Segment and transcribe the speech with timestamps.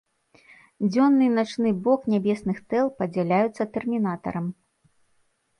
[0.85, 4.53] Дзённы і начны бок нябесных тэл падзяляюцца тэрмінатарам.